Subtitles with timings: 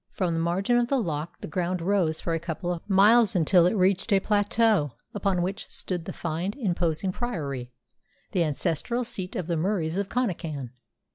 [0.09, 3.67] From the margin of the loch the ground rose for a couple of miles until
[3.67, 7.71] it reached a plateau upon which stood the fine, imposing Priory,
[8.31, 10.71] the ancestral seat of the Muries of Connachan.